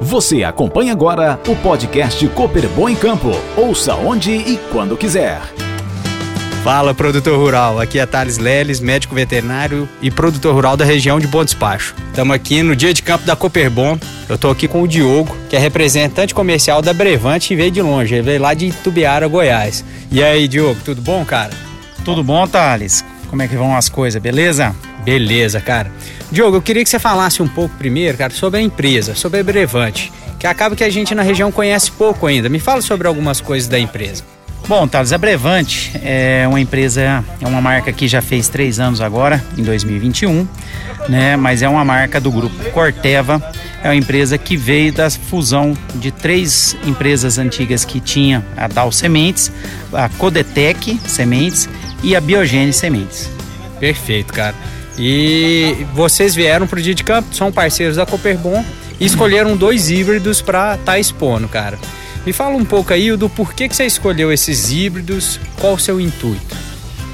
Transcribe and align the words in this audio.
Você 0.00 0.42
acompanha 0.42 0.92
agora 0.92 1.38
o 1.46 1.54
podcast 1.56 2.26
Cooper 2.28 2.66
Bom 2.70 2.88
em 2.88 2.96
Campo. 2.96 3.30
Ouça 3.54 3.94
onde 3.94 4.30
e 4.32 4.58
quando 4.72 4.96
quiser. 4.96 5.42
Fala, 6.64 6.94
produtor 6.94 7.38
rural. 7.38 7.78
Aqui 7.78 7.98
é 7.98 8.06
Thales 8.06 8.38
Leles, 8.38 8.80
médico 8.80 9.14
veterinário 9.14 9.86
e 10.00 10.10
produtor 10.10 10.54
rural 10.54 10.74
da 10.74 10.86
região 10.86 11.20
de 11.20 11.26
Bom 11.26 11.44
Despacho. 11.44 11.94
Estamos 12.08 12.34
aqui 12.34 12.62
no 12.62 12.74
dia 12.74 12.94
de 12.94 13.02
campo 13.02 13.26
da 13.26 13.36
Cooperbon. 13.36 13.98
Eu 14.26 14.36
estou 14.36 14.50
aqui 14.50 14.66
com 14.66 14.82
o 14.82 14.88
Diogo, 14.88 15.36
que 15.50 15.56
é 15.56 15.58
representante 15.58 16.34
comercial 16.34 16.80
da 16.80 16.94
Brevante 16.94 17.52
e 17.52 17.56
veio 17.56 17.70
de 17.70 17.82
longe. 17.82 18.14
Ele 18.14 18.22
veio 18.22 18.40
lá 18.40 18.54
de 18.54 18.72
Tubiara, 18.72 19.28
Goiás. 19.28 19.84
E 20.10 20.22
aí, 20.22 20.48
Diogo, 20.48 20.80
tudo 20.82 21.02
bom, 21.02 21.24
cara? 21.26 21.52
Tudo 22.06 22.24
bom, 22.24 22.46
Thales? 22.46 23.04
Como 23.30 23.42
é 23.42 23.46
que 23.46 23.56
vão 23.56 23.76
as 23.76 23.88
coisas, 23.88 24.20
beleza? 24.20 24.74
Beleza, 25.04 25.60
cara. 25.60 25.90
Diogo, 26.32 26.56
eu 26.56 26.62
queria 26.62 26.82
que 26.82 26.90
você 26.90 26.98
falasse 26.98 27.40
um 27.40 27.46
pouco 27.46 27.76
primeiro, 27.76 28.18
cara, 28.18 28.32
sobre 28.32 28.58
a 28.58 28.62
empresa, 28.62 29.14
sobre 29.14 29.38
a 29.38 29.44
Brevante, 29.44 30.12
que 30.36 30.48
acaba 30.48 30.74
que 30.74 30.82
a 30.82 30.90
gente 30.90 31.14
na 31.14 31.22
região 31.22 31.52
conhece 31.52 31.92
pouco 31.92 32.26
ainda. 32.26 32.48
Me 32.48 32.58
fala 32.58 32.82
sobre 32.82 33.06
algumas 33.06 33.40
coisas 33.40 33.68
da 33.68 33.78
empresa. 33.78 34.24
Bom, 34.66 34.86
Thales, 34.86 35.12
a 35.12 35.18
Brevante 35.18 35.92
é 36.02 36.44
uma 36.46 36.60
empresa, 36.60 37.24
é 37.40 37.46
uma 37.46 37.60
marca 37.60 37.92
que 37.92 38.08
já 38.08 38.20
fez 38.20 38.48
três 38.48 38.80
anos 38.80 39.00
agora, 39.00 39.42
em 39.56 39.62
2021, 39.62 40.46
né? 41.08 41.36
Mas 41.36 41.62
é 41.62 41.68
uma 41.68 41.84
marca 41.84 42.20
do 42.20 42.32
grupo 42.32 42.54
Corteva, 42.70 43.40
é 43.82 43.88
uma 43.88 43.96
empresa 43.96 44.36
que 44.36 44.56
veio 44.56 44.92
da 44.92 45.08
fusão 45.08 45.76
de 45.94 46.10
três 46.10 46.76
empresas 46.84 47.38
antigas 47.38 47.84
que 47.84 48.00
tinha 48.00 48.44
a 48.56 48.66
Dal 48.66 48.90
Sementes, 48.92 49.50
a 49.92 50.08
Codetec 50.08 51.00
Sementes 51.06 51.68
e 52.02 52.16
a 52.16 52.20
Biogene 52.20 52.72
Sementes. 52.72 53.30
Perfeito, 53.78 54.32
cara. 54.32 54.54
E 54.98 55.86
vocês 55.94 56.34
vieram 56.34 56.66
para 56.66 56.78
o 56.78 56.82
dia 56.82 56.94
de 56.94 57.02
campo, 57.02 57.34
são 57.34 57.50
parceiros 57.50 57.96
da 57.96 58.04
Cooperbon 58.04 58.64
e 58.98 59.06
escolheram 59.06 59.56
dois 59.56 59.90
híbridos 59.90 60.42
para 60.42 60.74
estar 60.74 60.92
tá 60.92 60.98
expondo, 60.98 61.48
cara. 61.48 61.78
Me 62.24 62.32
fala 62.32 62.54
um 62.54 62.64
pouco 62.64 62.92
aí 62.92 63.16
do 63.16 63.30
porquê 63.30 63.66
que 63.68 63.74
você 63.74 63.86
escolheu 63.86 64.30
esses 64.30 64.70
híbridos, 64.70 65.40
qual 65.58 65.74
o 65.74 65.78
seu 65.78 65.98
intuito? 65.98 66.54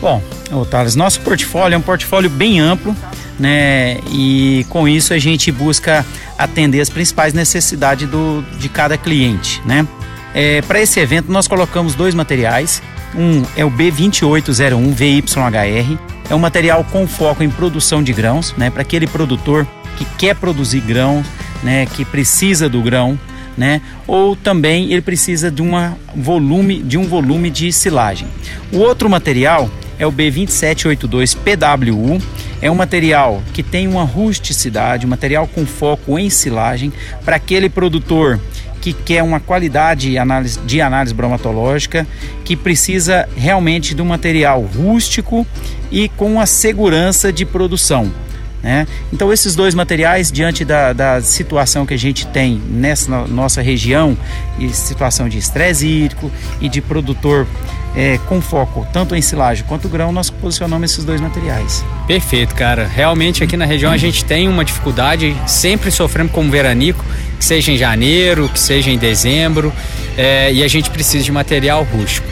Bom, 0.01 0.21
Thales, 0.69 0.97
nosso 0.97 1.21
portfólio 1.21 1.77
é 1.77 1.79
um 1.79 1.83
portfólio 1.83 2.29
bem 2.29 2.59
amplo, 2.59 2.95
né? 3.39 3.99
E 4.11 4.67
com 4.69 4.89
isso 4.89 5.15
a 5.15 5.19
gente 5.19 5.53
busca 5.53 6.05
atender 6.37 6.81
as 6.81 6.91
principais 6.91 7.33
necessidades 7.33 8.09
do, 8.09 8.43
de 8.59 8.69
cada 8.69 8.99
cliente, 8.99 9.63
né? 9.65 9.87
É, 10.35 10.61
para 10.63 10.81
esse 10.81 11.01
evento 11.01 11.31
nós 11.31 11.47
colocamos 11.47 11.95
dois 11.95 12.15
materiais. 12.15 12.83
Um 13.15 13.43
é 13.57 13.65
o 13.65 13.71
B2801 13.71 14.93
VYHR, 14.93 15.99
é 16.29 16.35
um 16.35 16.39
material 16.39 16.85
com 16.85 17.07
foco 17.07 17.43
em 17.43 17.51
produção 17.51 18.03
de 18.03 18.13
grãos, 18.13 18.55
né, 18.57 18.71
para 18.71 18.83
aquele 18.83 19.07
produtor 19.07 19.67
que 19.97 20.05
quer 20.19 20.35
produzir 20.37 20.81
grão, 20.81 21.23
né, 21.63 21.87
que 21.87 22.05
precisa 22.05 22.69
do 22.69 22.83
grão, 22.83 23.19
né, 23.57 23.81
ou 24.07 24.37
também 24.37 24.93
ele 24.93 25.01
precisa 25.01 25.51
de, 25.51 25.63
uma 25.63 25.97
volume, 26.15 26.83
de 26.83 26.99
um 26.99 27.05
volume 27.07 27.49
de 27.49 27.73
silagem. 27.73 28.29
O 28.73 28.79
outro 28.79 29.09
material 29.09 29.71
é 29.99 30.07
o 30.07 30.13
B2782 30.13 31.37
PWU, 31.37 32.21
é 32.61 32.71
um 32.71 32.75
material 32.75 33.43
que 33.53 33.63
tem 33.63 33.87
uma 33.89 34.05
rusticidade, 34.05 35.07
um 35.07 35.09
material 35.09 35.47
com 35.47 35.65
foco 35.65 36.19
em 36.19 36.29
silagem. 36.29 36.93
Para 37.25 37.37
aquele 37.37 37.69
produtor 37.69 38.41
que 38.87 38.93
quer 38.93 39.21
uma 39.21 39.41
qualidade 39.41 40.13
de 40.65 40.81
análise, 40.81 41.13
bromatológica, 41.13 42.07
que 42.45 42.55
precisa 42.55 43.29
realmente 43.37 43.97
de 43.97 44.01
um 44.01 44.05
material 44.05 44.63
rústico 44.63 45.45
e 45.91 46.09
com 46.11 46.41
a 46.41 46.47
segurança 46.47 47.33
de 47.33 47.45
produção. 47.45 48.13
Né? 48.63 48.87
Então, 49.13 49.33
esses 49.33 49.57
dois 49.57 49.75
materiais, 49.75 50.31
diante 50.31 50.65
da, 50.65 50.93
da 50.93 51.21
situação 51.21 51.85
que 51.85 51.95
a 51.95 51.99
gente 51.99 52.29
tem 52.29 52.63
nessa 52.69 53.27
nossa 53.27 53.61
região, 53.61 54.17
e 54.57 54.69
situação 54.69 55.29
de 55.29 55.37
estresse 55.37 55.85
hídrico 55.85 56.31
e 56.61 56.69
de 56.69 56.81
produtor 56.81 57.45
é, 57.97 58.19
com 58.27 58.41
foco 58.41 58.87
tanto 58.93 59.17
em 59.17 59.23
silagem 59.23 59.65
quanto 59.67 59.89
grão, 59.89 60.13
nós 60.13 60.31
posicionamos 60.31 60.93
esses 60.93 61.05
dois 61.05 61.21
materiais. 61.21 61.85
Perfeito, 62.07 62.55
cara. 62.55 62.87
Realmente 62.87 63.43
aqui 63.43 63.57
na 63.57 63.65
região 63.65 63.91
a 63.91 63.97
gente 63.97 64.25
tem 64.25 64.49
uma 64.49 64.65
dificuldade, 64.65 65.35
sempre 65.47 65.91
sofrendo 65.91 66.31
com 66.31 66.49
veranico, 66.51 67.05
que 67.39 67.45
seja 67.45 67.73
em 67.73 67.77
janeiro, 67.77 68.49
que 68.49 68.59
seja 68.59 68.91
em 68.91 68.99
dezembro, 68.99 69.73
é, 70.17 70.53
e 70.53 70.63
a 70.63 70.69
gente 70.69 70.91
precisa 70.91 71.25
de 71.25 71.33
material 71.33 71.83
rústico. 71.85 72.27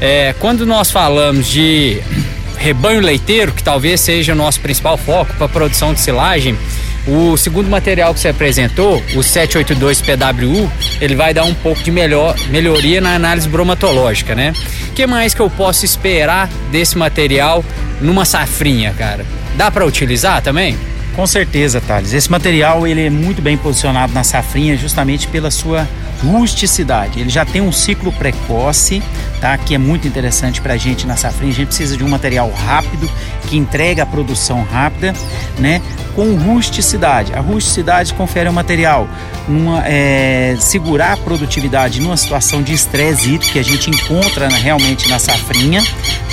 É, 0.00 0.34
quando 0.38 0.66
nós 0.66 0.90
falamos 0.90 1.46
de 1.46 2.00
rebanho 2.58 3.00
leiteiro, 3.00 3.52
que 3.52 3.62
talvez 3.62 4.00
seja 4.00 4.32
o 4.32 4.36
nosso 4.36 4.60
principal 4.60 4.96
foco 4.96 5.32
para 5.34 5.48
produção 5.48 5.92
de 5.94 6.00
silagem, 6.00 6.56
o 7.06 7.36
segundo 7.36 7.68
material 7.68 8.12
que 8.12 8.20
você 8.20 8.28
apresentou, 8.28 9.02
o 9.14 9.22
782 9.22 10.02
PWU, 10.02 10.70
ele 11.00 11.14
vai 11.14 11.32
dar 11.32 11.44
um 11.44 11.54
pouco 11.54 11.82
de 11.82 11.90
melhor, 11.90 12.34
melhoria 12.48 13.00
na 13.00 13.14
análise 13.14 13.48
bromatológica, 13.48 14.34
né? 14.34 14.52
O 14.88 14.92
que 14.92 15.06
mais 15.06 15.32
que 15.32 15.40
eu 15.40 15.48
posso 15.48 15.84
esperar 15.84 16.48
desse 16.72 16.98
material 16.98 17.64
numa 18.00 18.24
safrinha, 18.24 18.92
cara? 18.98 19.24
Dá 19.56 19.70
para 19.70 19.86
utilizar 19.86 20.42
também? 20.42 20.76
Com 21.16 21.26
certeza, 21.26 21.80
Thales. 21.80 22.12
Esse 22.12 22.30
material 22.30 22.86
ele 22.86 23.06
é 23.06 23.10
muito 23.10 23.40
bem 23.40 23.56
posicionado 23.56 24.12
na 24.12 24.22
safrinha 24.22 24.76
justamente 24.76 25.26
pela 25.26 25.50
sua 25.50 25.88
rusticidade. 26.22 27.20
Ele 27.20 27.30
já 27.30 27.42
tem 27.42 27.62
um 27.62 27.72
ciclo 27.72 28.12
precoce, 28.12 29.02
tá? 29.40 29.56
Que 29.56 29.74
é 29.74 29.78
muito 29.78 30.06
interessante 30.06 30.60
para 30.60 30.74
a 30.74 30.76
gente 30.76 31.06
na 31.06 31.16
safrinha. 31.16 31.52
A 31.52 31.54
gente 31.54 31.68
precisa 31.68 31.96
de 31.96 32.04
um 32.04 32.08
material 32.08 32.50
rápido 32.50 33.10
que 33.48 33.56
entrega 33.56 34.02
a 34.02 34.06
produção 34.06 34.62
rápida, 34.62 35.14
né? 35.58 35.80
Com 36.14 36.34
rusticidade. 36.34 37.32
A 37.32 37.40
rusticidade 37.40 38.12
confere 38.12 38.48
ao 38.48 38.52
material 38.52 39.08
uma, 39.48 39.82
é, 39.86 40.54
segurar 40.60 41.14
a 41.14 41.16
produtividade 41.16 41.98
numa 41.98 42.16
situação 42.18 42.62
de 42.62 42.74
estresse 42.74 43.38
que 43.38 43.58
a 43.58 43.64
gente 43.64 43.88
encontra 43.88 44.48
realmente 44.48 45.08
na 45.08 45.18
safrinha, 45.18 45.82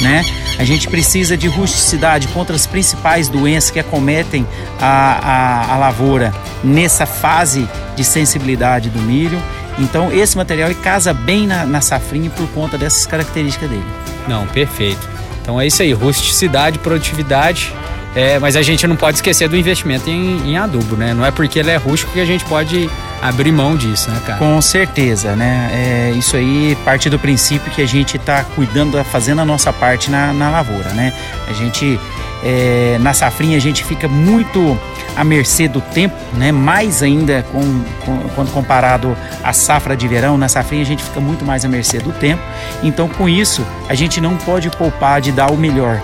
né? 0.02 0.26
A 0.58 0.64
gente 0.64 0.88
precisa 0.88 1.36
de 1.36 1.47
rusticidade 1.47 2.28
contra 2.28 2.56
as 2.56 2.66
principais 2.68 3.28
doenças 3.28 3.72
que 3.72 3.80
acometem 3.80 4.46
a, 4.80 5.68
a, 5.68 5.74
a 5.74 5.78
lavoura 5.78 6.34
nessa 6.64 7.06
fase 7.06 7.68
de 7.96 8.03
sensibilidade 8.03 8.90
do 8.90 9.00
milho 9.00 9.41
então 9.80 10.12
esse 10.12 10.38
material 10.38 10.74
casa 10.75 11.14
bem 11.14 11.47
na, 11.47 11.66
na 11.66 11.81
safrinha 11.81 12.30
por 12.30 12.47
conta 12.50 12.78
dessas 12.78 13.06
características 13.06 13.69
dele. 13.69 13.86
Não, 14.28 14.46
perfeito. 14.47 15.08
Então 15.41 15.59
é 15.59 15.68
isso 15.68 15.81
aí, 15.81 15.91
rusticidade, 15.91 16.80
produtividade, 16.80 17.74
é, 18.16 18.40
mas 18.40 18.56
a 18.56 18.62
gente 18.62 18.85
não 18.88 18.96
pode 18.96 19.18
esquecer 19.18 19.50
do 19.50 19.58
investimento 19.58 20.09
em, 20.09 20.52
em, 20.52 20.58
adubo, 20.58 20.96
né? 20.96 21.14
Não 21.14 21.25
é 21.25 21.31
porque 21.31 21.59
ele 21.59 21.72
é 21.72 21.75
rústico 21.75 22.12
que 22.14 22.20
a 22.20 22.25
gente 22.25 22.46
pode 22.46 22.90
abrir 23.23 23.53
mão 23.53 23.78
disso, 23.78 24.11
né, 24.11 24.22
cara? 24.25 24.38
Com 24.38 24.61
certeza, 24.61 25.34
né? 25.35 25.69
É, 25.72 26.11
isso 26.11 26.35
aí 26.35 26.78
parte 26.84 27.09
do 27.09 27.17
princípio 27.17 27.72
que 27.72 27.81
a 27.81 27.88
gente 27.88 28.17
está 28.17 28.44
cuidando, 28.44 29.01
fazendo 29.06 29.39
a 29.39 29.45
nossa 29.45 29.72
parte 29.72 30.11
na, 30.11 30.34
na 30.34 30.50
lavoura, 30.50 30.89
né? 30.89 31.13
A 31.47 31.53
gente, 31.53 31.97
é, 32.44 32.97
na 33.00 33.13
safrinha, 33.13 33.56
a 33.56 33.61
gente 33.61 33.84
fica 33.85 34.09
muito 34.09 34.78
à 35.16 35.23
mercê 35.23 35.69
do 35.69 35.79
tempo, 35.79 36.16
né? 36.34 36.51
mais 36.51 37.01
ainda 37.01 37.45
com, 37.51 37.61
com, 38.03 38.17
quando 38.35 38.51
comparado 38.51 39.16
à 39.41 39.53
safra 39.53 39.95
de 39.95 40.07
verão, 40.07 40.38
na 40.38 40.50
safrinha 40.50 40.81
a 40.81 40.85
gente 40.85 41.03
fica 41.03 41.22
muito 41.22 41.45
mais 41.45 41.63
à 41.63 41.69
mercê 41.69 42.00
do 42.00 42.11
tempo. 42.11 42.41
Então, 42.81 43.07
com 43.07 43.29
isso, 43.29 43.66
a 43.88 43.95
gente 43.95 44.19
não 44.19 44.35
pode 44.35 44.69
poupar 44.72 45.22
de 45.22 45.31
dar 45.31 45.50
o 45.50 45.57
melhor 45.57 46.01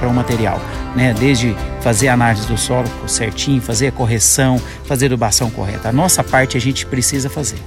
para 0.00 0.08
o 0.08 0.14
material, 0.14 0.60
né? 0.94 1.14
desde 1.18 1.54
fazer 1.80 2.08
a 2.08 2.14
análise 2.14 2.46
do 2.46 2.56
solo 2.56 2.88
certinho, 3.06 3.60
fazer 3.60 3.88
a 3.88 3.92
correção, 3.92 4.60
fazer 4.84 5.06
a 5.06 5.08
adubação 5.08 5.50
correta. 5.50 5.88
A 5.88 5.92
nossa 5.92 6.22
parte 6.24 6.56
a 6.56 6.60
gente 6.60 6.86
precisa 6.86 7.28
fazer. 7.28 7.58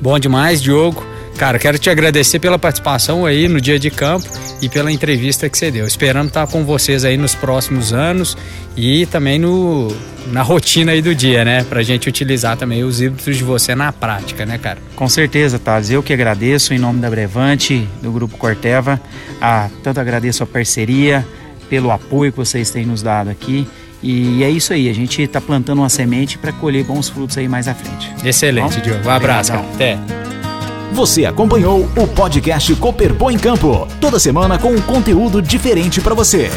Bom 0.00 0.18
demais, 0.18 0.60
Diogo. 0.60 1.04
Cara, 1.36 1.58
quero 1.58 1.78
te 1.78 1.90
agradecer 1.90 2.38
pela 2.38 2.58
participação 2.58 3.26
aí 3.26 3.48
no 3.48 3.60
dia 3.60 3.78
de 3.78 3.90
campo 3.90 4.28
e 4.60 4.68
pela 4.68 4.92
entrevista 4.92 5.48
que 5.48 5.58
você 5.58 5.70
deu. 5.70 5.86
Esperando 5.86 6.28
estar 6.28 6.46
com 6.46 6.64
vocês 6.64 7.04
aí 7.04 7.16
nos 7.16 7.34
próximos 7.34 7.92
anos 7.92 8.36
e 8.76 9.06
também 9.06 9.38
no, 9.38 9.88
na 10.28 10.42
rotina 10.42 10.92
aí 10.92 11.02
do 11.02 11.14
dia, 11.14 11.44
né? 11.44 11.64
Pra 11.64 11.82
gente 11.82 12.08
utilizar 12.08 12.56
também 12.56 12.84
os 12.84 13.00
híbridos 13.00 13.36
de 13.36 13.42
você 13.42 13.74
na 13.74 13.92
prática, 13.92 14.46
né, 14.46 14.58
cara? 14.58 14.78
Com 14.94 15.08
certeza, 15.08 15.58
Taz. 15.58 15.90
Eu 15.90 16.02
que 16.02 16.12
agradeço 16.12 16.74
em 16.74 16.78
nome 16.78 17.00
da 17.00 17.10
Brevante, 17.10 17.88
do 18.00 18.12
Grupo 18.12 18.36
Corteva. 18.36 19.00
A, 19.40 19.68
tanto 19.82 19.98
agradeço 19.98 20.42
a 20.44 20.46
parceria, 20.46 21.26
pelo 21.72 21.90
apoio 21.90 22.30
que 22.30 22.36
vocês 22.36 22.70
têm 22.70 22.84
nos 22.84 23.00
dado 23.00 23.30
aqui. 23.30 23.66
E 24.02 24.44
é 24.44 24.50
isso 24.50 24.74
aí, 24.74 24.90
a 24.90 24.92
gente 24.92 25.22
está 25.22 25.40
plantando 25.40 25.78
uma 25.78 25.88
semente 25.88 26.36
para 26.36 26.52
colher 26.52 26.84
bons 26.84 27.08
frutos 27.08 27.38
aí 27.38 27.48
mais 27.48 27.66
à 27.66 27.74
frente. 27.74 28.12
Excelente, 28.22 28.76
Bom? 28.76 28.82
Diogo. 28.82 29.08
Um 29.08 29.10
abraço, 29.10 29.52
cara. 29.52 29.64
Até. 29.72 29.98
Você 30.92 31.24
acompanhou 31.24 31.88
o 31.96 32.06
podcast 32.08 32.74
Cooper 32.74 33.14
Põe 33.14 33.36
em 33.36 33.38
Campo, 33.38 33.88
toda 34.02 34.20
semana 34.20 34.58
com 34.58 34.68
um 34.68 34.82
conteúdo 34.82 35.40
diferente 35.40 35.98
para 36.02 36.14
você. 36.14 36.50